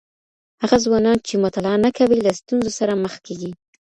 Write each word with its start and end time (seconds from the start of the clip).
هغه 0.61 0.77
ځوانان 0.85 1.17
چي 1.27 1.33
مطالعه 1.45 1.77
نه 1.85 1.91
کوي، 1.97 2.17
له 2.25 2.31
ستونزو 2.39 2.69
سره 2.79 2.93
مخ 3.03 3.13
کیږي. 3.25 3.51